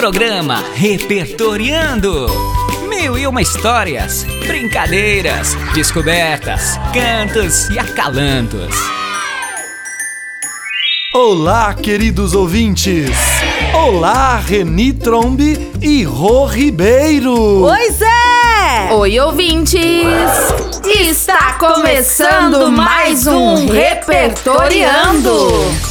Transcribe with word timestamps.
Programa 0.00 0.64
Repertoriando. 0.72 2.26
Mil 2.88 3.18
e 3.18 3.26
uma 3.26 3.42
histórias, 3.42 4.24
brincadeiras, 4.46 5.54
descobertas, 5.74 6.80
cantos 6.90 7.68
e 7.68 7.78
acalantos. 7.78 8.74
Olá, 11.12 11.74
queridos 11.74 12.34
ouvintes! 12.34 13.10
Olá, 13.74 14.38
Reni 14.38 14.94
Trombe 14.94 15.70
e 15.82 16.02
Rô 16.02 16.46
Ribeiro! 16.46 17.64
Oi, 17.64 17.90
Zé! 17.90 18.92
Oi, 18.92 19.20
ouvintes! 19.20 19.82
Está 20.82 21.58
começando 21.58 22.72
mais 22.72 23.26
um 23.26 23.66
Repertoriando! 23.66 25.89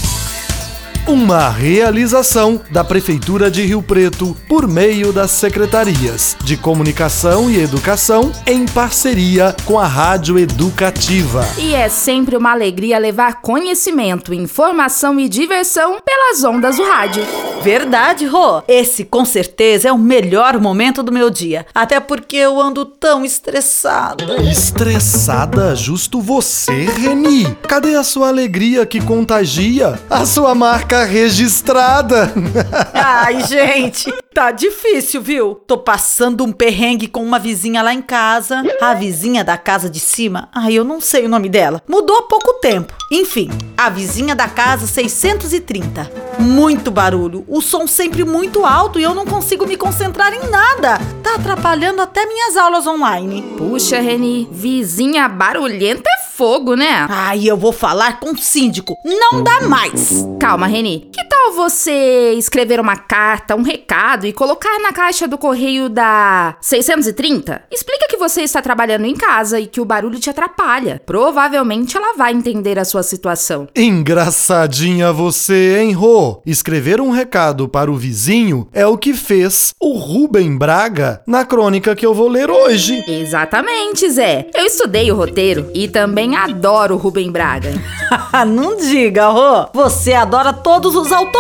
Uma 1.09 1.49
realização 1.49 2.61
da 2.69 2.83
Prefeitura 2.83 3.49
de 3.49 3.63
Rio 3.63 3.81
Preto 3.81 4.37
por 4.47 4.67
meio 4.67 5.11
das 5.11 5.31
secretarias 5.31 6.37
de 6.43 6.55
Comunicação 6.55 7.49
e 7.49 7.59
Educação 7.59 8.31
em 8.45 8.67
parceria 8.67 9.55
com 9.65 9.79
a 9.79 9.87
Rádio 9.87 10.37
Educativa. 10.37 11.43
E 11.57 11.73
é 11.73 11.89
sempre 11.89 12.37
uma 12.37 12.51
alegria 12.51 12.99
levar 12.99 13.41
conhecimento, 13.41 14.35
informação 14.35 15.19
e 15.19 15.27
diversão 15.27 15.97
pelas 15.99 16.43
ondas 16.43 16.77
do 16.77 16.83
rádio. 16.83 17.23
Verdade, 17.61 18.25
Rô. 18.25 18.63
Esse 18.67 19.03
com 19.03 19.25
certeza 19.25 19.89
é 19.89 19.91
o 19.91 19.97
melhor 19.97 20.59
momento 20.59 21.03
do 21.03 21.11
meu 21.11 21.29
dia. 21.29 21.65
Até 21.75 21.99
porque 21.99 22.37
eu 22.37 22.59
ando 22.59 22.85
tão 22.85 23.25
estressada. 23.25 24.41
Estressada? 24.43 25.75
Justo 25.75 26.21
você, 26.21 26.85
Reni. 26.85 27.45
Cadê 27.67 27.95
a 27.95 28.03
sua 28.03 28.29
alegria 28.29 28.85
que 28.85 29.01
contagia? 29.01 29.99
A 30.09 30.25
sua 30.25 30.55
marca 30.55 31.03
registrada. 31.03 32.31
Ai, 32.93 33.41
gente, 33.45 34.11
tá 34.33 34.51
difícil, 34.51 35.21
viu? 35.21 35.55
Tô 35.55 35.77
passando 35.77 36.43
um 36.45 36.51
perrengue 36.51 37.07
com 37.07 37.23
uma 37.23 37.39
vizinha 37.39 37.81
lá 37.81 37.93
em 37.93 38.01
casa. 38.01 38.63
A 38.81 38.93
vizinha 38.93 39.43
da 39.43 39.57
casa 39.57 39.89
de 39.89 39.99
cima, 39.99 40.49
ai, 40.53 40.73
eu 40.73 40.83
não 40.83 41.01
sei 41.01 41.25
o 41.25 41.29
nome 41.29 41.49
dela. 41.49 41.81
Mudou 41.87 42.17
há 42.17 42.21
pouco 42.23 42.53
tempo. 42.53 42.93
Enfim, 43.11 43.49
a 43.77 43.89
vizinha 43.89 44.35
da 44.35 44.47
casa 44.47 44.87
630. 44.87 46.09
Muito 46.39 46.89
barulho, 46.89 47.43
o 47.49 47.61
som 47.61 47.87
sempre 47.87 48.23
muito 48.23 48.65
alto 48.65 48.99
e 48.99 49.03
eu 49.03 49.15
não 49.15 49.25
consigo 49.25 49.65
me 49.65 49.75
concentrar 49.75 50.33
em 50.33 50.49
nada. 50.49 50.99
Tá 51.23 51.35
atrapalhando 51.35 52.01
até 52.01 52.25
minhas 52.25 52.55
aulas 52.55 52.85
online. 52.85 53.41
Puxa, 53.57 53.99
Reni, 53.99 54.47
vizinha 54.51 55.27
barulhenta 55.27 56.07
é 56.07 56.29
fogo, 56.31 56.75
né? 56.75 57.07
Ai, 57.09 57.43
eu 57.45 57.57
vou 57.57 57.73
falar 57.73 58.19
com 58.19 58.31
o 58.31 58.37
síndico. 58.37 58.95
Não 59.03 59.43
dá 59.43 59.61
mais. 59.61 60.25
Calma, 60.39 60.67
Reni. 60.67 61.09
Que 61.11 61.27
tal 61.27 61.38
você 61.51 62.33
escrever 62.33 62.79
uma 62.79 62.95
carta, 62.95 63.55
um 63.55 63.61
recado 63.61 64.25
e 64.25 64.33
colocar 64.33 64.79
na 64.79 64.91
caixa 64.91 65.27
do 65.27 65.37
correio 65.37 65.89
da 65.89 66.57
630? 66.61 67.63
Explica 67.71 68.07
que 68.09 68.17
você 68.17 68.41
está 68.41 68.61
trabalhando 68.61 69.05
em 69.05 69.15
casa 69.15 69.59
e 69.59 69.67
que 69.67 69.81
o 69.81 69.85
barulho 69.85 70.19
te 70.19 70.29
atrapalha. 70.29 71.01
Provavelmente 71.05 71.97
ela 71.97 72.15
vai 72.15 72.33
entender 72.33 72.77
a 72.77 72.85
sua 72.85 73.03
situação. 73.03 73.67
Engraçadinha 73.75 75.11
você, 75.11 75.79
hein, 75.79 75.93
Rô? 75.93 76.41
Escrever 76.45 77.01
um 77.01 77.11
recado 77.11 77.67
para 77.67 77.91
o 77.91 77.95
vizinho 77.95 78.67
é 78.73 78.85
o 78.85 78.97
que 78.97 79.13
fez 79.13 79.73
o 79.79 79.97
Rubem 79.97 80.57
Braga 80.57 81.21
na 81.25 81.45
crônica 81.45 81.95
que 81.95 82.05
eu 82.05 82.13
vou 82.13 82.27
ler 82.27 82.49
hoje. 82.49 83.03
Exatamente, 83.07 84.09
Zé. 84.09 84.47
Eu 84.53 84.65
estudei 84.65 85.11
o 85.11 85.15
roteiro 85.15 85.69
e 85.73 85.87
também 85.87 86.35
adoro 86.35 86.95
o 86.95 86.97
Rubem 86.97 87.31
Braga. 87.31 87.71
não 88.47 88.75
diga, 88.75 89.27
Rô. 89.27 89.67
Você 89.73 90.13
adora 90.13 90.53
todos 90.53 90.95
os 90.95 91.11
autores. 91.11 91.38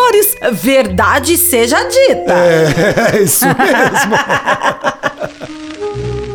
Verdade 0.51 1.37
seja 1.37 1.83
dita. 1.83 2.33
É, 2.33 3.15
é 3.15 3.21
isso 3.23 3.45
mesmo. 3.45 4.15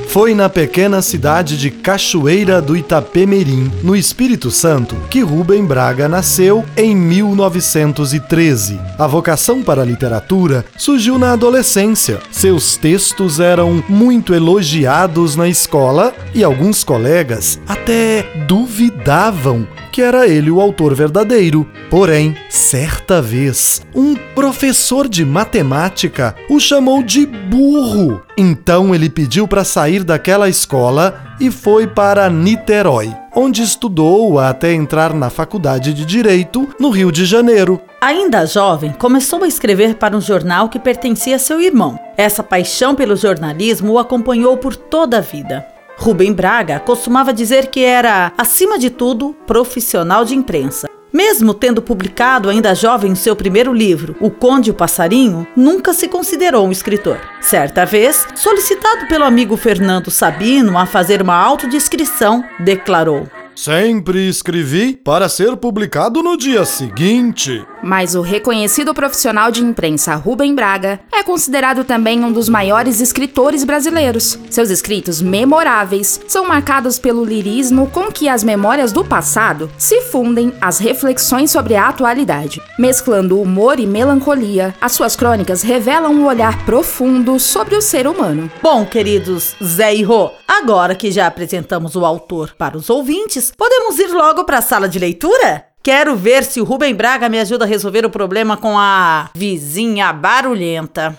Foi 0.08 0.32
na 0.32 0.48
pequena 0.48 1.02
cidade 1.02 1.58
de 1.58 1.72
Cachoeira 1.72 2.62
do 2.62 2.76
Itapemirim, 2.76 3.72
no 3.82 3.96
Espírito 3.96 4.48
Santo, 4.48 4.94
que 5.10 5.22
Rubem 5.22 5.64
Braga 5.64 6.08
nasceu 6.08 6.64
em 6.76 6.94
1913. 6.94 8.80
A 8.96 9.08
vocação 9.08 9.60
para 9.60 9.82
a 9.82 9.84
literatura 9.84 10.64
surgiu 10.76 11.18
na 11.18 11.32
adolescência. 11.32 12.20
Seus 12.30 12.76
textos 12.76 13.40
eram 13.40 13.82
muito 13.88 14.32
elogiados 14.32 15.34
na 15.34 15.48
escola 15.48 16.14
e 16.32 16.44
alguns 16.44 16.84
colegas 16.84 17.58
até 17.66 18.22
duvidavam 18.46 19.66
que 19.90 20.02
era 20.02 20.26
ele 20.26 20.50
o 20.50 20.60
autor 20.60 20.92
verdadeiro. 20.92 21.64
Porém, 21.88 22.36
certa 22.54 23.20
vez, 23.20 23.82
um 23.94 24.14
professor 24.14 25.08
de 25.08 25.24
matemática 25.24 26.36
o 26.48 26.60
chamou 26.60 27.02
de 27.02 27.26
burro. 27.26 28.22
Então 28.36 28.94
ele 28.94 29.10
pediu 29.10 29.48
para 29.48 29.64
sair 29.64 30.04
daquela 30.04 30.48
escola 30.48 31.20
e 31.40 31.50
foi 31.50 31.86
para 31.88 32.30
Niterói, 32.30 33.12
onde 33.34 33.60
estudou 33.60 34.38
até 34.38 34.72
entrar 34.72 35.12
na 35.12 35.30
faculdade 35.30 35.92
de 35.92 36.04
Direito 36.04 36.68
no 36.78 36.90
Rio 36.90 37.10
de 37.10 37.24
Janeiro. 37.24 37.80
Ainda 38.00 38.46
jovem, 38.46 38.92
começou 38.92 39.42
a 39.42 39.48
escrever 39.48 39.96
para 39.96 40.16
um 40.16 40.20
jornal 40.20 40.68
que 40.68 40.78
pertencia 40.78 41.36
a 41.36 41.40
seu 41.40 41.60
irmão. 41.60 41.98
Essa 42.16 42.42
paixão 42.42 42.94
pelo 42.94 43.16
jornalismo 43.16 43.94
o 43.94 43.98
acompanhou 43.98 44.56
por 44.56 44.76
toda 44.76 45.18
a 45.18 45.20
vida. 45.20 45.66
Rubem 45.96 46.32
Braga 46.32 46.78
costumava 46.78 47.32
dizer 47.32 47.66
que 47.66 47.82
era, 47.82 48.32
acima 48.38 48.78
de 48.78 48.90
tudo, 48.90 49.34
profissional 49.46 50.24
de 50.24 50.34
imprensa. 50.36 50.93
Mesmo 51.14 51.54
tendo 51.54 51.80
publicado 51.80 52.50
ainda 52.50 52.74
jovem 52.74 53.14
seu 53.14 53.36
primeiro 53.36 53.72
livro, 53.72 54.16
O 54.20 54.28
Conde 54.28 54.70
e 54.70 54.72
o 54.72 54.74
Passarinho, 54.74 55.46
nunca 55.54 55.92
se 55.92 56.08
considerou 56.08 56.66
um 56.66 56.72
escritor. 56.72 57.20
Certa 57.40 57.86
vez, 57.86 58.26
solicitado 58.34 59.06
pelo 59.06 59.22
amigo 59.22 59.56
Fernando 59.56 60.10
Sabino 60.10 60.76
a 60.76 60.86
fazer 60.86 61.22
uma 61.22 61.36
autodescrição, 61.36 62.42
declarou: 62.58 63.28
Sempre 63.54 64.28
escrevi 64.28 64.96
para 64.96 65.28
ser 65.28 65.56
publicado 65.56 66.20
no 66.20 66.36
dia 66.36 66.64
seguinte. 66.64 67.64
Mas 67.84 68.14
o 68.14 68.22
reconhecido 68.22 68.94
profissional 68.94 69.50
de 69.50 69.62
imprensa 69.62 70.14
Rubem 70.14 70.54
Braga 70.54 71.00
é 71.12 71.22
considerado 71.22 71.84
também 71.84 72.24
um 72.24 72.32
dos 72.32 72.48
maiores 72.48 72.98
escritores 72.98 73.62
brasileiros. 73.62 74.38
Seus 74.48 74.70
escritos 74.70 75.20
memoráveis 75.20 76.18
são 76.26 76.46
marcados 76.46 76.98
pelo 76.98 77.22
lirismo 77.22 77.90
com 77.90 78.10
que 78.10 78.26
as 78.26 78.42
memórias 78.42 78.90
do 78.90 79.04
passado 79.04 79.70
se 79.76 80.00
fundem 80.00 80.50
às 80.62 80.78
reflexões 80.78 81.50
sobre 81.50 81.74
a 81.74 81.86
atualidade. 81.86 82.62
Mesclando 82.78 83.38
humor 83.38 83.78
e 83.78 83.86
melancolia, 83.86 84.74
as 84.80 84.92
suas 84.92 85.14
crônicas 85.14 85.60
revelam 85.60 86.14
um 86.14 86.26
olhar 86.26 86.64
profundo 86.64 87.38
sobre 87.38 87.76
o 87.76 87.82
ser 87.82 88.06
humano. 88.06 88.50
Bom, 88.62 88.86
queridos 88.86 89.54
Zé 89.62 89.94
e 89.94 90.02
Rô, 90.02 90.30
agora 90.48 90.94
que 90.94 91.10
já 91.10 91.26
apresentamos 91.26 91.94
o 91.96 92.06
autor 92.06 92.54
para 92.56 92.78
os 92.78 92.88
ouvintes, 92.88 93.52
podemos 93.54 93.98
ir 93.98 94.08
logo 94.08 94.44
para 94.44 94.58
a 94.58 94.62
sala 94.62 94.88
de 94.88 94.98
leitura? 94.98 95.73
Quero 95.84 96.16
ver 96.16 96.44
se 96.44 96.62
o 96.62 96.64
Rubem 96.64 96.94
Braga 96.94 97.28
me 97.28 97.38
ajuda 97.38 97.66
a 97.66 97.68
resolver 97.68 98.06
o 98.06 98.10
problema 98.10 98.56
com 98.56 98.78
a 98.78 99.28
vizinha 99.34 100.10
barulhenta. 100.14 101.14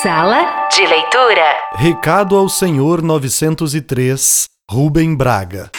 Sala 0.00 0.68
de 0.68 0.86
leitura. 0.86 1.42
Recado 1.74 2.36
ao 2.36 2.48
Senhor 2.48 3.02
903, 3.02 4.48
Rubem 4.70 5.12
Braga. 5.12 5.72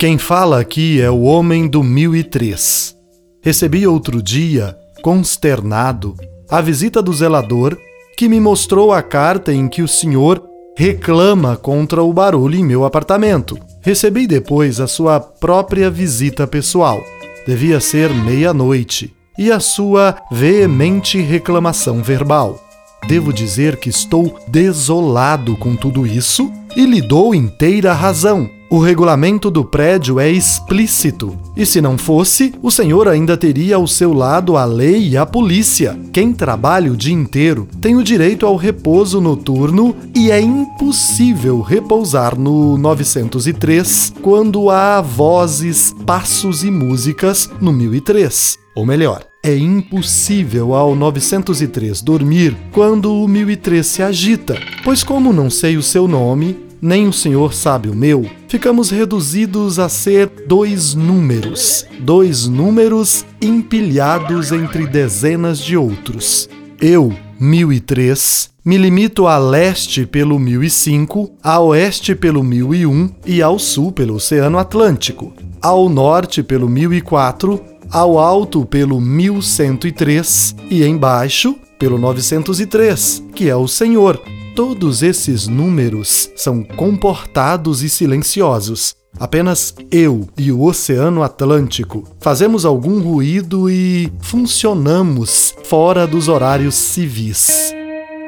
Quem 0.00 0.18
fala 0.18 0.58
aqui 0.58 1.00
é 1.00 1.08
o 1.08 1.22
homem 1.22 1.68
do 1.68 1.84
1003. 1.84 2.96
Recebi 3.40 3.86
outro 3.86 4.20
dia, 4.20 4.76
consternado, 5.04 6.16
a 6.50 6.60
visita 6.60 7.00
do 7.00 7.12
zelador 7.12 7.78
que 8.16 8.28
me 8.28 8.40
mostrou 8.40 8.92
a 8.92 9.04
carta 9.04 9.52
em 9.52 9.68
que 9.68 9.82
o 9.82 9.88
senhor 9.88 10.44
reclama 10.76 11.56
contra 11.56 12.02
o 12.02 12.12
barulho 12.12 12.56
em 12.56 12.64
meu 12.64 12.84
apartamento. 12.84 13.69
Recebi 13.82 14.26
depois 14.26 14.78
a 14.78 14.86
sua 14.86 15.18
própria 15.18 15.90
visita 15.90 16.46
pessoal. 16.46 17.02
Devia 17.46 17.80
ser 17.80 18.10
meia-noite. 18.10 19.14
E 19.38 19.50
a 19.50 19.58
sua 19.58 20.16
veemente 20.30 21.18
reclamação 21.18 22.02
verbal. 22.02 22.62
Devo 23.08 23.32
dizer 23.32 23.76
que 23.76 23.88
estou 23.88 24.38
desolado 24.46 25.56
com 25.56 25.74
tudo 25.74 26.06
isso 26.06 26.52
e 26.76 26.84
lhe 26.84 27.00
dou 27.00 27.34
inteira 27.34 27.94
razão. 27.94 28.50
O 28.72 28.78
regulamento 28.78 29.50
do 29.50 29.64
prédio 29.64 30.20
é 30.20 30.30
explícito, 30.30 31.36
e 31.56 31.66
se 31.66 31.80
não 31.80 31.98
fosse, 31.98 32.54
o 32.62 32.70
senhor 32.70 33.08
ainda 33.08 33.36
teria 33.36 33.74
ao 33.74 33.84
seu 33.84 34.12
lado 34.12 34.56
a 34.56 34.64
lei 34.64 35.08
e 35.08 35.16
a 35.16 35.26
polícia. 35.26 35.98
Quem 36.12 36.32
trabalha 36.32 36.92
o 36.92 36.96
dia 36.96 37.12
inteiro 37.12 37.66
tem 37.80 37.96
o 37.96 38.04
direito 38.04 38.46
ao 38.46 38.54
repouso 38.54 39.20
noturno 39.20 39.96
e 40.14 40.30
é 40.30 40.40
impossível 40.40 41.60
repousar 41.60 42.38
no 42.38 42.78
903 42.78 44.14
quando 44.22 44.70
há 44.70 45.00
vozes, 45.00 45.92
passos 46.06 46.62
e 46.62 46.70
músicas 46.70 47.50
no 47.60 47.72
1003. 47.72 48.56
Ou 48.76 48.86
melhor, 48.86 49.24
é 49.42 49.56
impossível 49.56 50.74
ao 50.74 50.94
903 50.94 52.02
dormir 52.02 52.56
quando 52.70 53.12
o 53.12 53.26
1003 53.26 53.84
se 53.84 54.00
agita, 54.00 54.56
pois, 54.84 55.02
como 55.02 55.32
não 55.32 55.50
sei 55.50 55.76
o 55.76 55.82
seu 55.82 56.06
nome, 56.06 56.69
nem 56.80 57.06
o 57.06 57.12
Senhor 57.12 57.52
sabe 57.52 57.88
o 57.88 57.94
meu, 57.94 58.28
ficamos 58.48 58.90
reduzidos 58.90 59.78
a 59.78 59.88
ser 59.88 60.30
dois 60.46 60.94
números, 60.94 61.86
dois 62.00 62.46
números 62.46 63.24
empilhados 63.40 64.52
entre 64.52 64.86
dezenas 64.86 65.58
de 65.58 65.76
outros. 65.76 66.48
Eu, 66.80 67.14
1003, 67.38 68.50
me 68.64 68.76
limito 68.76 69.26
a 69.26 69.38
leste 69.38 70.06
pelo 70.06 70.38
1005, 70.38 71.32
a 71.42 71.60
oeste 71.60 72.14
pelo 72.14 72.42
1001 72.42 73.10
e 73.26 73.42
ao 73.42 73.58
sul 73.58 73.92
pelo 73.92 74.14
Oceano 74.14 74.58
Atlântico, 74.58 75.32
ao 75.60 75.88
norte 75.88 76.42
pelo 76.42 76.68
1004, 76.68 77.60
ao 77.90 78.18
alto 78.18 78.64
pelo 78.64 79.00
1103 79.00 80.54
e 80.70 80.84
embaixo 80.84 81.56
pelo 81.78 81.98
903, 81.98 83.24
que 83.34 83.48
é 83.48 83.56
o 83.56 83.66
Senhor. 83.66 84.22
Todos 84.54 85.02
esses 85.02 85.46
números 85.46 86.30
são 86.34 86.62
comportados 86.62 87.82
e 87.82 87.88
silenciosos. 87.88 88.94
Apenas 89.18 89.74
eu 89.90 90.28
e 90.36 90.50
o 90.52 90.62
Oceano 90.62 91.22
Atlântico 91.22 92.04
fazemos 92.20 92.64
algum 92.64 93.00
ruído 93.00 93.70
e 93.70 94.12
funcionamos 94.20 95.54
fora 95.64 96.06
dos 96.06 96.28
horários 96.28 96.74
civis. 96.74 97.72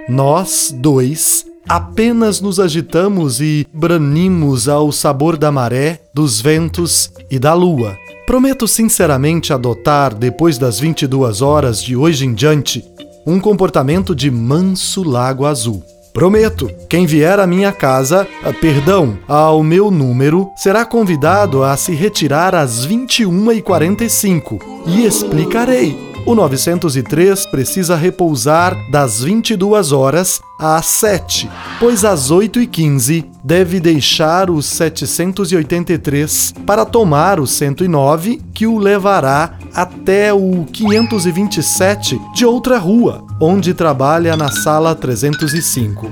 Nós 0.09 0.75
dois 0.77 1.45
apenas 1.69 2.41
nos 2.41 2.59
agitamos 2.59 3.41
e 3.41 3.67
branimos 3.73 4.69
ao 4.69 4.91
sabor 4.91 5.37
da 5.37 5.51
maré, 5.53 6.03
dos 6.15 6.41
ventos 6.41 7.11
e 7.31 7.39
da 7.39 7.55
lua. 7.55 7.97
Prometo 8.27 8.67
sinceramente 8.69 9.53
adotar, 9.53 10.15
depois 10.15 10.59
das 10.59 10.79
22 10.79 11.43
horas 11.43 11.83
de 11.83 11.97
hoje 11.97 12.27
em 12.27 12.35
diante, 12.35 12.85
um 13.27 13.41
comportamento 13.41 14.15
de 14.15 14.31
manso 14.31 15.03
lago 15.03 15.47
azul. 15.47 15.83
Prometo, 16.13 16.71
quem 16.91 17.07
vier 17.07 17.41
à 17.41 17.47
minha 17.47 17.73
casa, 17.73 18.29
ah, 18.45 18.53
perdão, 18.53 19.17
ao 19.27 19.63
meu 19.63 19.91
número, 19.91 20.51
será 20.55 20.85
convidado 20.85 21.65
a 21.65 21.75
se 21.75 21.95
retirar 21.95 22.55
às 22.55 22.87
21h45 22.87 24.61
e 24.87 25.07
explicarei. 25.07 26.13
O 26.25 26.35
903 26.37 27.47
precisa 27.47 27.97
repousar 27.97 28.77
das 28.91 29.23
22 29.23 29.91
horas 29.91 30.41
às 30.59 30.87
7, 30.87 31.51
pois 31.81 32.05
às 32.05 32.31
8h15 32.31 33.25
deve 33.43 33.81
deixar 33.81 34.49
o 34.49 34.63
783 34.63 36.55
para 36.65 36.85
tomar 36.85 37.41
o 37.41 37.47
109, 37.47 38.41
que 38.55 38.69
o 38.69 38.79
levará 38.79 39.59
até 39.75 40.33
o 40.33 40.65
527 40.73 42.21
de 42.35 42.47
outra 42.47 42.79
rua, 42.79 43.25
onde 43.45 43.75
trabalha 43.75 44.37
na 44.37 44.53
sala 44.53 44.95
305. 44.95 46.09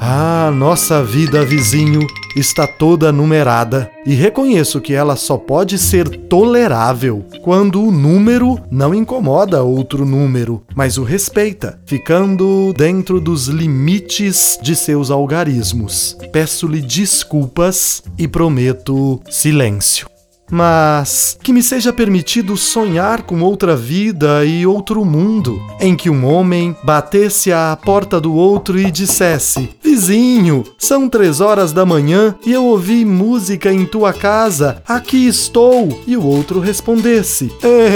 Ah, 0.00 0.50
nossa 0.52 1.04
vida, 1.04 1.44
vizinho, 1.44 2.04
está 2.34 2.66
toda 2.66 3.12
numerada 3.12 3.88
e 4.04 4.14
reconheço 4.14 4.80
que 4.80 4.92
ela 4.92 5.14
só 5.14 5.36
pode 5.36 5.78
ser 5.78 6.08
tolerável 6.26 7.24
quando 7.40 7.80
o 7.80 7.92
número 7.92 8.58
não 8.68 8.92
incomoda 8.92 9.62
outro 9.62 10.04
número, 10.04 10.60
mas 10.74 10.98
o 10.98 11.04
respeita, 11.04 11.80
ficando 11.86 12.74
dentro 12.76 13.20
dos 13.20 13.46
limites 13.46 14.58
de 14.60 14.74
seus 14.74 15.08
algarismos. 15.08 16.16
Peço-lhe 16.32 16.80
desculpas 16.80 18.02
e 18.18 18.26
prometo 18.26 19.22
silêncio 19.30 20.11
mas 20.50 21.38
que 21.42 21.52
me 21.52 21.62
seja 21.62 21.92
permitido 21.92 22.56
sonhar 22.56 23.22
com 23.22 23.40
outra 23.40 23.74
vida 23.74 24.44
e 24.44 24.66
outro 24.66 25.04
mundo, 25.04 25.60
em 25.80 25.96
que 25.96 26.10
um 26.10 26.26
homem 26.26 26.76
batesse 26.82 27.52
à 27.52 27.76
porta 27.82 28.20
do 28.20 28.34
outro 28.34 28.78
e 28.78 28.90
dissesse: 28.90 29.70
Vizinho, 29.82 30.64
são 30.78 31.08
três 31.08 31.40
horas 31.40 31.72
da 31.72 31.86
manhã 31.86 32.34
e 32.44 32.52
eu 32.52 32.64
ouvi 32.64 33.04
música 33.04 33.72
em 33.72 33.86
tua 33.86 34.12
casa, 34.12 34.82
aqui 34.86 35.26
estou. 35.26 36.02
E 36.06 36.16
o 36.16 36.24
outro 36.24 36.60
respondesse: 36.60 37.50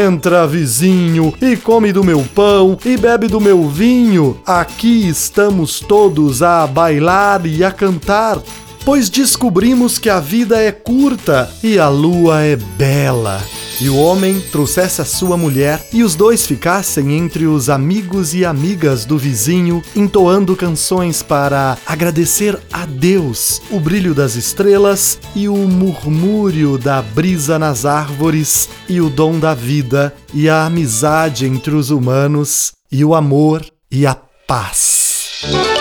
Entra, 0.07 0.47
vizinho, 0.47 1.35
e 1.41 1.57
come 1.57 1.93
do 1.93 2.03
meu 2.03 2.25
pão 2.35 2.79
e 2.85 2.97
bebe 2.97 3.29
do 3.29 3.41
meu 3.41 3.69
vinho, 3.69 4.41
aqui 4.47 5.09
estamos 5.09 5.81
todos 5.81 6.43
a 6.43 6.67
bailar 6.67 7.47
e 7.47 7.63
a 7.63 7.71
cantar 7.71 8.41
pois 8.87 9.11
descobrimos 9.11 9.99
que 9.99 10.09
a 10.09 10.21
vida 10.21 10.63
é 10.63 10.71
curta 10.71 11.53
e 11.61 11.77
a 11.77 11.89
lua 11.89 12.43
é 12.43 12.55
bela. 12.55 13.43
E 13.81 13.89
o 13.89 13.97
homem 13.97 14.41
trouxesse 14.53 15.03
a 15.03 15.05
sua 15.05 15.37
mulher 15.37 15.85
e 15.93 16.05
os 16.05 16.15
dois 16.15 16.47
ficassem 16.47 17.19
entre 17.19 17.47
os 17.47 17.69
amigos 17.69 18.33
e 18.33 18.45
amigas 18.45 19.05
do 19.05 19.19
vizinho, 19.19 19.83
entoando 19.95 20.55
canções 20.55 21.21
para 21.21 21.77
agradecer 21.85 22.57
a 22.73 22.87
Deus 22.87 23.61
o 23.73 23.81
brilho 23.81 24.15
das 24.15 24.37
estrelas 24.37 25.19
e 25.35 25.49
o 25.49 25.57
murmúrio 25.57 26.79
da 26.79 27.03
brisa 27.03 27.59
nas 27.59 27.85
árvores 27.85 28.69
e 28.89 29.01
o 29.01 29.11
dom 29.11 29.41
da 29.41 29.53
vida 29.53 30.15
e 30.33 30.49
a 30.49 30.65
amizade 30.65 31.45
entre 31.45 31.75
os 31.75 31.91
humanos 31.91 32.73
e 32.91 33.05
o 33.05 33.17
amor 33.17 33.67
e 33.91 34.07
a 34.07 34.15
paz. 34.15 35.76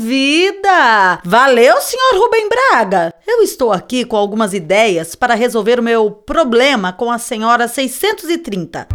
Vida! 0.00 1.20
Valeu, 1.24 1.80
senhor 1.80 2.14
Rubem 2.14 2.48
Braga! 2.48 3.14
Eu 3.26 3.42
estou 3.42 3.70
aqui 3.70 4.04
com 4.04 4.16
algumas 4.16 4.54
ideias 4.54 5.14
para 5.14 5.34
resolver 5.34 5.78
o 5.78 5.82
meu 5.82 6.10
problema 6.10 6.92
com 6.92 7.10
a 7.10 7.18
senhora 7.18 7.68
630. 7.68 8.88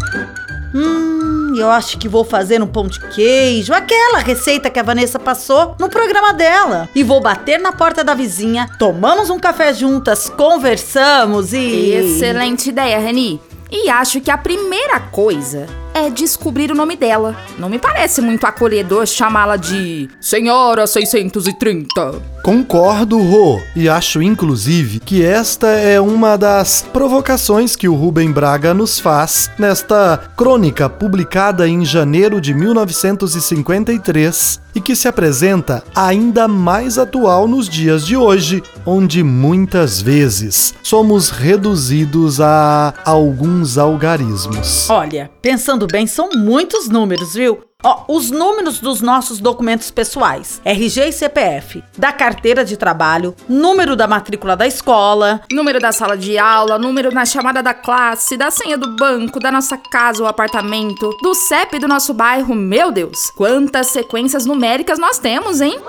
Hum, 0.73 1.53
eu 1.55 1.69
acho 1.69 1.97
que 1.99 2.09
vou 2.09 2.25
fazer 2.25 2.61
um 2.61 2.67
pão 2.67 2.87
de 2.87 2.99
queijo, 3.11 3.71
aquela 3.71 4.17
receita 4.17 4.69
que 4.69 4.79
a 4.79 4.83
Vanessa 4.83 5.19
passou 5.19 5.75
no 5.79 5.87
programa 5.87 6.33
dela. 6.33 6.89
E 6.95 7.03
vou 7.03 7.21
bater 7.21 7.59
na 7.59 7.71
porta 7.71 8.03
da 8.03 8.15
vizinha, 8.15 8.67
tomamos 8.79 9.29
um 9.29 9.39
café 9.39 9.73
juntas, 9.73 10.27
conversamos 10.29 11.53
e. 11.53 11.91
Excelente 11.91 12.69
ideia, 12.69 12.97
Reni. 12.97 13.39
E 13.71 13.89
acho 13.89 14.19
que 14.19 14.31
a 14.31 14.37
primeira 14.37 14.99
coisa 14.99 15.67
é 15.95 16.09
descobrir 16.09 16.71
o 16.71 16.75
nome 16.75 16.97
dela. 16.97 17.35
Não 17.57 17.69
me 17.69 17.79
parece 17.79 18.21
muito 18.21 18.45
acolhedor 18.45 19.07
chamá-la 19.07 19.55
de 19.55 20.09
Senhora 20.19 20.85
630. 20.85 22.34
Concordo, 22.45 23.17
Rô, 23.17 23.59
e 23.75 23.89
acho 23.89 24.21
inclusive 24.21 24.99
que 24.99 25.25
esta 25.25 25.69
é 25.69 25.99
uma 25.99 26.37
das 26.37 26.85
provocações 26.93 27.75
que 27.75 27.89
o 27.89 27.95
Rubem 27.95 28.31
Braga 28.31 28.71
nos 28.71 28.99
faz 28.99 29.49
nesta 29.57 30.29
crônica 30.37 30.87
publicada 30.87 31.67
em 31.67 31.83
janeiro 31.83 32.39
de 32.39 32.53
1953 32.53 34.61
e 34.75 34.79
que 34.79 34.95
se 34.95 35.07
apresenta 35.07 35.83
ainda 35.95 36.47
mais 36.47 36.99
atual 36.99 37.47
nos 37.47 37.67
dias 37.67 38.05
de 38.05 38.15
hoje, 38.15 38.61
onde 38.85 39.23
muitas 39.23 39.99
vezes 39.99 40.75
somos 40.83 41.31
reduzidos 41.31 42.39
a 42.39 42.93
alguns 43.03 43.79
algarismos. 43.79 44.87
Olha, 44.87 45.31
pensando 45.41 45.87
bem, 45.87 46.05
são 46.05 46.29
muitos 46.35 46.89
números, 46.89 47.33
viu? 47.33 47.64
Ó, 47.83 48.05
os 48.07 48.31
números 48.31 48.79
dos 48.79 49.01
nossos 49.01 49.39
documentos 49.39 49.91
pessoais: 49.91 50.61
RG 50.65 51.09
e 51.09 51.11
CPF, 51.11 51.83
da 51.97 52.11
carteira 52.11 52.65
de 52.65 52.77
trabalho, 52.77 53.35
número 53.47 53.95
da 53.95 54.07
matrícula 54.07 54.55
da 54.55 54.65
escola, 54.65 55.41
número 55.51 55.79
da 55.79 55.91
sala 55.91 56.17
de 56.17 56.37
aula, 56.37 56.79
número 56.79 57.13
na 57.13 57.25
chamada 57.25 57.61
da 57.61 57.73
classe, 57.73 58.37
da 58.37 58.49
senha 58.49 58.77
do 58.77 58.95
banco, 58.95 59.39
da 59.39 59.51
nossa 59.51 59.77
casa 59.77 60.23
ou 60.23 60.27
apartamento, 60.27 61.15
do 61.21 61.35
CEP 61.35 61.77
do 61.77 61.87
nosso 61.87 62.13
bairro. 62.13 62.55
Meu 62.55 62.91
Deus, 62.91 63.29
quantas 63.35 63.87
sequências 63.87 64.45
numéricas 64.45 64.97
nós 64.97 65.19
temos, 65.19 65.61
hein? 65.61 65.79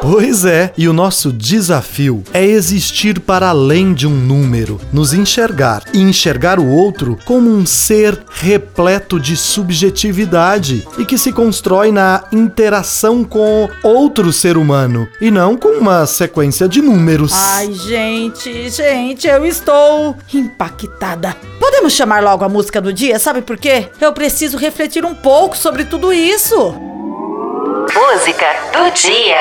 Pois 0.00 0.44
é, 0.44 0.72
e 0.76 0.88
o 0.88 0.92
nosso 0.92 1.32
desafio 1.32 2.24
é 2.32 2.44
existir 2.44 3.20
para 3.20 3.50
além 3.50 3.94
de 3.94 4.06
um 4.06 4.14
número, 4.14 4.80
nos 4.92 5.12
enxergar 5.12 5.84
e 5.92 6.00
enxergar 6.00 6.58
o 6.58 6.68
outro 6.68 7.16
como 7.24 7.48
um 7.48 7.64
ser 7.64 8.24
repleto 8.28 9.20
de 9.20 9.36
subjetividade 9.36 10.86
e 10.98 11.04
que 11.04 11.16
se 11.16 11.32
constrói 11.34 11.92
na 11.92 12.24
interação 12.32 13.24
com 13.24 13.68
outro 13.82 14.32
ser 14.32 14.56
humano 14.56 15.08
e 15.20 15.30
não 15.30 15.56
com 15.56 15.68
uma 15.78 16.06
sequência 16.06 16.68
de 16.68 16.80
números. 16.80 17.32
Ai, 17.34 17.72
gente, 17.72 18.70
gente, 18.70 19.26
eu 19.26 19.44
estou 19.44 20.16
impactada. 20.32 21.36
Podemos 21.58 21.92
chamar 21.92 22.22
logo 22.22 22.44
a 22.44 22.48
música 22.48 22.80
do 22.80 22.92
dia, 22.92 23.18
sabe 23.18 23.42
por 23.42 23.58
quê? 23.58 23.88
Eu 24.00 24.12
preciso 24.12 24.56
refletir 24.56 25.04
um 25.04 25.14
pouco 25.14 25.56
sobre 25.56 25.84
tudo 25.84 26.12
isso. 26.12 26.56
Música 27.92 28.46
do 28.72 28.90
dia. 28.92 29.36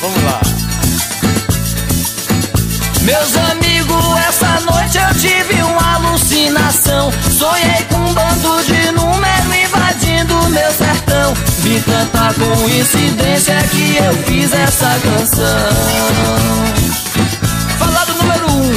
Vamos 0.00 0.24
lá. 0.24 0.40
Meus 3.02 3.36
amigos, 3.36 4.04
essa 4.28 4.60
noite 4.60 4.96
eu 4.96 5.20
tive 5.20 5.60
uma 5.62 5.94
alucinação. 5.94 7.10
Sonhei 7.30 7.84
com 7.90 7.96
um 7.96 8.14
bando 8.14 8.64
de 8.64 8.71
Vi 11.72 11.80
tanta 11.80 12.34
coincidência 12.34 13.56
que 13.70 13.96
eu 13.96 14.12
fiz 14.24 14.52
essa 14.52 14.94
canção. 15.00 15.46
Fala 17.78 18.04
do 18.04 18.14
número 18.16 18.52
um. 18.52 18.72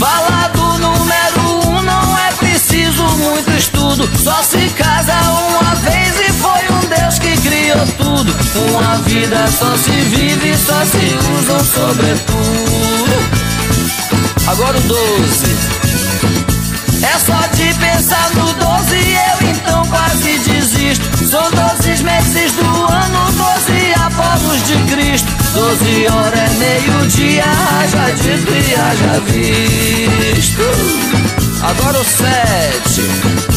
Fala 0.00 0.48
do 0.48 0.78
número 0.78 1.68
um, 1.68 1.82
não 1.82 2.18
é 2.18 2.32
preciso 2.32 3.04
muito 3.18 3.52
estudo. 3.52 4.10
Só 4.18 4.42
se 4.42 4.68
casa 4.70 5.14
uma 5.30 5.76
vez 5.76 6.18
e 6.18 6.32
foi 6.32 6.74
um 6.74 6.80
Deus 6.88 7.20
que 7.20 7.36
criou 7.40 7.86
tudo. 7.98 8.34
Uma 8.72 8.96
vida 9.04 9.46
só 9.46 9.76
se 9.76 9.92
vive, 9.92 10.56
só 10.56 10.84
se 10.84 11.14
usa 11.38 11.52
um 11.52 11.64
sobretudo. 11.64 13.14
Agora 14.48 14.76
o 14.76 14.80
12. 14.80 15.80
É 17.02 17.18
só 17.18 17.46
de 17.54 17.72
pensar 17.74 18.30
no 18.34 18.52
12 18.52 18.94
eu 18.94 19.48
então 19.48 19.82
quase 19.86 20.29
São 20.98 21.50
12 21.50 22.02
meses 22.02 22.52
do 22.52 22.64
ano, 22.64 23.32
12 23.32 23.94
Apolos 23.94 24.62
de 24.64 24.76
Cristo. 24.92 25.28
12 25.54 26.08
horas 26.08 26.38
é 26.38 26.48
meio-dia, 26.58 27.44
haja 27.44 28.10
dito 28.14 28.52
e 28.52 28.74
haja 28.74 29.20
visto. 29.26 30.62
Agora 31.62 32.00
o 32.00 32.04
7. 32.04 33.50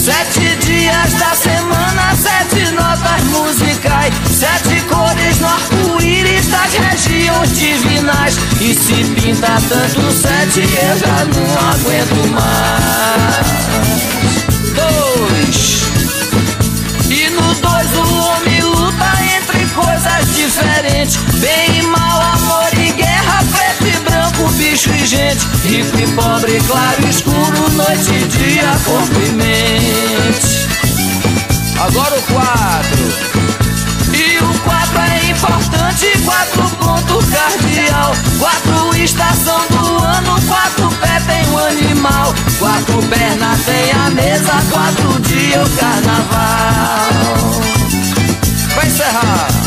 Sete 0.00 0.56
dias 0.64 1.12
da 1.12 1.34
semana, 1.34 2.16
sete 2.16 2.72
notas 2.72 3.22
musicais, 3.24 4.14
sete 4.30 4.80
cores 4.86 5.38
no 5.40 5.46
arco-íris 5.46 6.46
das 6.46 6.72
regiões 6.72 7.58
divinais. 7.58 8.38
E 8.60 8.74
se 8.74 9.04
pinta 9.20 9.60
tanto 9.68 10.10
sete, 10.10 10.60
eu 10.60 10.98
já 10.98 11.24
não 11.26 11.52
aguento 11.70 12.30
mais. 12.32 14.19
Dois. 14.74 15.82
E 17.10 17.30
no 17.30 17.54
dois 17.54 17.92
o 17.96 18.16
homem 18.24 18.62
luta 18.62 19.10
entre 19.36 19.66
coisas 19.74 20.34
diferentes, 20.34 21.16
bem 21.40 21.78
e 21.78 21.82
mal, 21.82 22.20
amor 22.34 22.68
e 22.74 22.92
guerra, 22.92 23.44
preto 23.50 23.86
e 23.86 24.00
branco, 24.00 24.48
bicho 24.52 24.90
e 24.92 25.06
gente, 25.06 25.46
rico 25.64 25.98
e 25.98 26.06
pobre, 26.12 26.60
claro 26.66 27.06
e 27.06 27.10
escuro, 27.10 27.70
noite 27.70 28.10
e 28.10 28.28
dia, 28.28 28.78
corpo. 28.84 29.20
Agora 31.80 32.14
o 32.14 32.22
quatro. 32.22 33.08
E 34.12 34.38
o 34.44 34.58
quatro 34.60 35.00
é 35.00 35.19
importante, 35.30 36.06
quatro 36.24 36.68
ponto 36.76 37.24
cardial, 37.30 38.12
quatro 38.38 38.96
estação 38.96 39.60
do 39.68 40.04
ano, 40.04 40.40
quatro 40.46 40.88
pé 40.96 41.20
tem 41.26 41.48
o 41.52 41.58
animal, 41.58 42.34
quatro 42.58 42.98
pernas 43.08 43.64
tem 43.64 43.92
a 43.92 44.10
mesa, 44.10 44.62
quatro 44.70 45.20
dias 45.20 45.68
o 45.68 45.76
carnaval. 45.76 47.60
Vai 48.74 48.86
encerrar. 48.86 49.59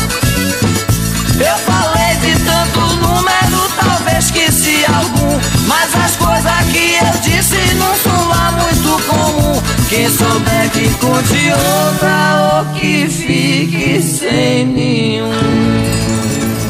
Quem 9.94 10.10
souber 10.10 10.72
que 10.72 10.92
conte 10.98 11.52
outra 11.52 12.34
ou 12.58 12.80
que 12.80 13.06
fique 13.06 14.02
sem 14.02 14.66
nenhum. 14.66 15.30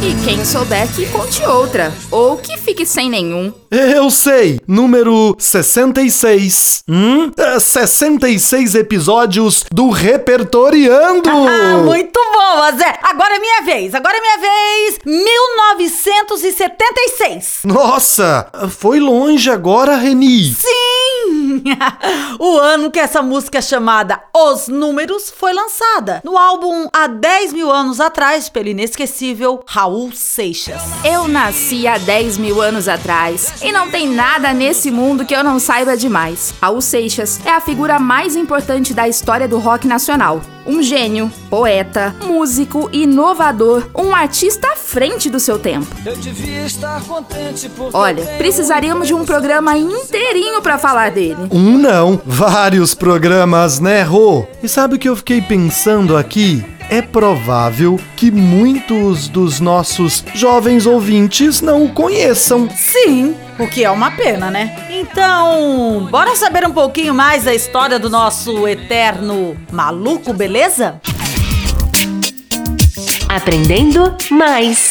E 0.03 0.15
quem 0.23 0.45
souber 0.45 0.87
que 0.89 1.07
conte 1.07 1.43
outra, 1.47 1.91
ou 2.11 2.37
que 2.37 2.59
fique 2.59 2.85
sem 2.85 3.09
nenhum. 3.09 3.51
Eu 3.71 4.11
sei! 4.11 4.61
Número 4.69 5.35
66. 5.39 6.83
Hum? 6.87 7.31
É, 7.39 7.59
66 7.59 8.75
episódios 8.75 9.65
do 9.73 9.89
Repertoriando! 9.89 11.31
Ah, 11.31 11.81
muito 11.83 12.14
bom, 12.55 12.77
Zé. 12.77 12.99
Agora 13.03 13.37
é 13.37 13.39
minha 13.39 13.63
vez, 13.63 13.95
agora 13.95 14.17
é 14.17 14.21
minha 14.21 14.39
vez. 14.39 14.99
1976. 15.05 17.61
Nossa! 17.65 18.51
Foi 18.71 18.99
longe 19.01 19.51
agora, 19.51 19.97
Reni! 19.97 20.55
Sim! 20.55 21.65
o 22.39 22.59
ano 22.59 22.91
que 22.91 22.99
essa 22.99 23.23
música 23.23 23.63
chamada 23.63 24.21
Os 24.35 24.69
Números 24.69 25.33
foi 25.37 25.53
lançada. 25.53 26.23
No 26.25 26.39
álbum 26.39 26.89
Há 26.93 27.07
10 27.07 27.53
mil 27.53 27.71
anos 27.71 28.01
atrás, 28.01 28.49
pelo 28.49 28.69
inesquecível 28.69 29.63
Raul 29.67 30.13
Seixas. 30.13 30.83
Eu 31.05 31.29
nasci 31.29 31.87
há 31.87 31.99
10 31.99 32.39
mil 32.39 32.61
anos 32.61 32.89
atrás 32.89 33.63
e 33.63 33.71
não 33.73 33.91
tem 33.91 34.09
nada 34.09 34.53
nesse 34.53 34.91
mundo 34.91 35.25
que 35.25 35.35
eu 35.35 35.43
não 35.43 35.59
saiba 35.59 35.97
demais. 35.97 36.55
Raul 36.61 36.81
Seixas 36.81 37.41
é 37.45 37.51
a 37.51 37.61
figura 37.61 37.99
mais 37.99 38.37
importante 38.37 38.95
da 38.95 39.09
história 39.09 39.49
do 39.49 39.59
rock 39.59 39.87
nacional. 39.87 40.41
Um 40.67 40.83
gênio, 40.83 41.31
poeta, 41.51 42.15
músico, 42.25 42.89
inovador, 42.93 43.87
um 43.95 44.15
artista 44.15 44.69
à 44.73 44.77
frente 44.77 45.29
do 45.29 45.39
seu 45.39 45.59
tempo. 45.59 45.87
Eu 46.07 46.17
devia 46.17 46.65
estar 46.65 47.03
contente 47.03 47.69
porque 47.69 47.97
Olha, 47.97 48.25
precisaríamos 48.39 49.07
de 49.07 49.15
um 49.15 49.25
programa 49.25 49.77
inteirinho 49.77 50.63
pra 50.63 50.79
falar 50.79 51.11
dele. 51.11 51.49
Um 51.51 51.77
não, 51.77 52.21
vários 52.25 52.95
programas, 52.95 53.79
né, 53.79 54.03
Rô? 54.03 54.47
E 54.63 54.69
sabe 54.69 54.97
o 54.97 54.99
que 54.99 55.09
eu 55.09 55.17
fiquei 55.17 55.43
pensando 55.43 56.17
aqui? 56.17 56.65
É 56.91 57.01
provável 57.01 57.99
que 58.17 58.31
muitos 58.31 59.29
dos 59.29 59.59
nossos 59.59 60.25
jovens 60.35 60.87
ouvintes 60.87 61.61
não 61.61 61.87
o 61.87 61.93
conheçam. 61.93 62.69
Sim, 62.71 63.35
o 63.59 63.67
que 63.67 63.85
é 63.85 63.91
uma 63.91 64.11
pena, 64.11 64.51
né? 64.51 64.87
Então, 64.91 66.07
bora 66.11 66.37
saber 66.37 66.67
um 66.67 66.73
pouquinho 66.73 67.15
mais 67.15 67.45
da 67.45 67.55
história 67.55 67.99
do 67.99 68.11
nosso 68.11 68.69
eterno 68.69 69.57
maluco, 69.73 70.33
beleza? 70.33 71.01
Aprendendo 73.29 74.15
mais. 74.31 74.91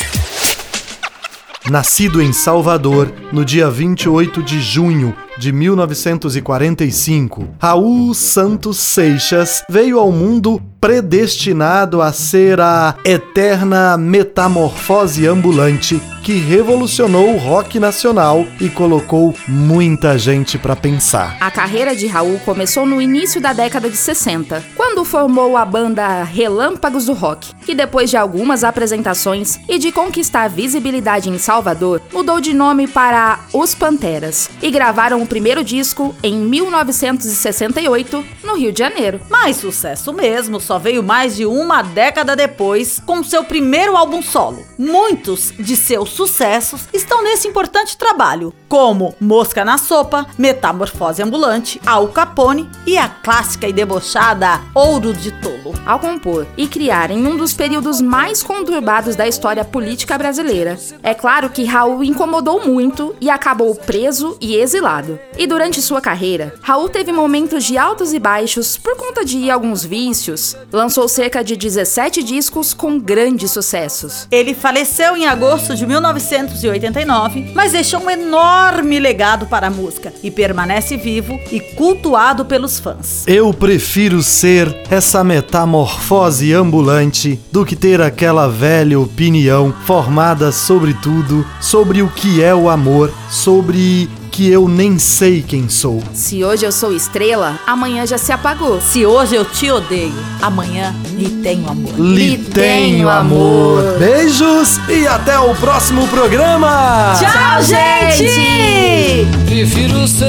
Nascido 1.69 2.21
em 2.21 2.33
Salvador 2.33 3.13
no 3.31 3.45
dia 3.45 3.69
28 3.69 4.43
de 4.43 4.59
junho 4.59 5.15
de 5.37 5.53
1945, 5.53 7.47
Raul 7.57 8.13
Santos 8.13 8.77
Seixas 8.79 9.63
veio 9.69 9.97
ao 9.97 10.11
mundo 10.11 10.61
predestinado 10.83 12.01
a 12.01 12.11
ser 12.11 12.59
a 12.59 12.95
eterna 13.05 13.95
metamorfose 13.97 15.25
ambulante 15.25 16.01
que 16.21 16.33
revolucionou 16.33 17.35
o 17.35 17.37
rock 17.37 17.79
nacional 17.79 18.45
e 18.59 18.69
colocou 18.69 19.35
muita 19.45 20.17
gente 20.17 20.57
para 20.57 20.75
pensar. 20.75 21.37
A 21.39 21.51
carreira 21.51 21.93
de 21.93 22.07
Raul 22.07 22.39
começou 22.39 22.85
no 22.85 23.01
início 23.01 23.41
da 23.41 23.51
década 23.51 23.89
de 23.89 23.97
60, 23.97 24.63
quando 24.75 25.03
formou 25.03 25.57
a 25.57 25.65
banda 25.65 26.23
Relâmpagos 26.23 27.07
do 27.07 27.13
Rock, 27.13 27.53
que 27.65 27.75
depois 27.75 28.09
de 28.09 28.15
algumas 28.15 28.63
apresentações 28.63 29.59
e 29.67 29.77
de 29.77 29.91
conquistar 29.91 30.47
visibilidade 30.47 31.29
em 31.29 31.37
Salvador, 31.37 32.01
mudou 32.13 32.39
de 32.39 32.53
nome 32.53 32.87
para 32.87 33.39
Os 33.53 33.75
Panteras 33.75 34.49
e 34.61 34.71
gravaram 34.71 35.21
o 35.21 35.27
primeiro 35.27 35.61
disco 35.61 36.15
em 36.23 36.37
1968 36.37 38.25
no 38.45 38.55
Rio 38.55 38.71
de 38.71 38.79
Janeiro. 38.79 39.19
Mas 39.29 39.57
sucesso 39.57 40.13
mesmo 40.13 40.59
só 40.61 40.72
veio 40.77 41.03
mais 41.03 41.35
de 41.35 41.45
uma 41.45 41.81
década 41.81 42.35
depois 42.35 43.01
com 43.05 43.23
seu 43.23 43.43
primeiro 43.43 43.95
álbum 43.95 44.21
solo. 44.21 44.63
Muitos 44.77 45.51
de 45.57 45.75
seus 45.75 46.09
sucessos 46.09 46.87
estão 46.93 47.23
nesse 47.23 47.47
importante 47.47 47.97
trabalho, 47.97 48.53
como 48.67 49.15
Mosca 49.19 49.63
na 49.63 49.77
Sopa, 49.77 50.25
Metamorfose 50.37 51.21
Ambulante, 51.21 51.79
Al 51.85 52.07
Capone 52.09 52.69
e 52.85 52.97
a 52.97 53.07
clássica 53.07 53.67
e 53.67 53.73
debochada 53.73 54.61
Ouro 54.73 55.13
de 55.13 55.31
Tolo. 55.31 55.73
Ao 55.85 55.99
compor 55.99 56.47
e 56.57 56.67
criar 56.67 57.11
em 57.11 57.25
um 57.27 57.35
dos 57.35 57.53
períodos 57.53 57.99
mais 58.01 58.41
conturbados 58.41 59.15
da 59.15 59.27
história 59.27 59.65
política 59.65 60.17
brasileira, 60.17 60.77
é 61.01 61.13
claro 61.13 61.49
que 61.49 61.65
Raul 61.65 62.03
incomodou 62.03 62.65
muito 62.65 63.15
e 63.19 63.29
acabou 63.29 63.75
preso 63.75 64.37
e 64.39 64.55
exilado. 64.55 65.19
E 65.37 65.45
durante 65.45 65.81
sua 65.81 66.01
carreira, 66.01 66.53
Raul 66.61 66.89
teve 66.89 67.11
momentos 67.11 67.63
de 67.63 67.77
altos 67.77 68.13
e 68.13 68.19
baixos 68.19 68.77
por 68.77 68.95
conta 68.95 69.25
de 69.25 69.49
alguns 69.49 69.83
vícios. 69.83 70.55
Lançou 70.71 71.07
cerca 71.07 71.43
de 71.43 71.55
17 71.55 72.23
discos 72.23 72.73
com 72.73 72.99
grandes 72.99 73.51
sucessos. 73.51 74.27
Ele 74.31 74.53
faleceu 74.53 75.15
em 75.15 75.25
agosto 75.25 75.75
de 75.75 75.85
1989, 75.85 77.51
mas 77.53 77.71
deixou 77.71 78.01
um 78.01 78.09
enorme 78.09 78.99
legado 78.99 79.45
para 79.45 79.67
a 79.67 79.69
música 79.69 80.13
e 80.23 80.31
permanece 80.31 80.97
vivo 80.97 81.39
e 81.51 81.59
cultuado 81.59 82.45
pelos 82.45 82.79
fãs. 82.79 83.23
Eu 83.27 83.53
prefiro 83.53 84.21
ser 84.21 84.75
essa 84.89 85.23
metamorfose 85.23 86.53
ambulante 86.53 87.39
do 87.51 87.65
que 87.65 87.75
ter 87.75 88.01
aquela 88.01 88.47
velha 88.47 88.99
opinião 88.99 89.73
formada 89.85 90.51
sobre 90.51 90.93
tudo, 90.93 91.45
sobre 91.59 92.01
o 92.01 92.09
que 92.09 92.43
é 92.43 92.53
o 92.53 92.69
amor, 92.69 93.13
sobre 93.29 94.09
que 94.33 94.49
eu 94.49 94.67
nem 94.67 94.97
sei 94.97 95.43
quem 95.43 95.69
sou. 95.69 96.01
Se 96.11 96.43
hoje 96.43 96.65
eu 96.65 96.71
sou 96.71 96.91
estrela, 96.91 97.59
amanhã 97.67 98.03
já 98.03 98.17
se 98.17 98.31
apagou. 98.31 98.81
Se 98.81 99.05
hoje 99.05 99.35
eu 99.35 99.45
te 99.45 99.69
odeio, 99.69 100.11
amanhã 100.41 100.91
lhe 101.15 101.29
tenho 101.43 101.69
amor. 101.69 101.93
Lhe 101.99 102.39
tenho 102.39 103.07
amor. 103.07 103.99
Beijos 103.99 104.79
e 104.89 105.05
até 105.05 105.37
o 105.37 105.53
próximo 105.53 106.07
programa. 106.07 107.13
Tchau, 107.19 107.61
gente! 107.61 109.27
prefiro 109.45 110.07
ser 110.07 110.25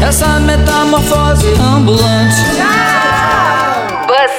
essa 0.00 0.38
metamorfose 0.38 1.48
ambulante. 1.60 2.36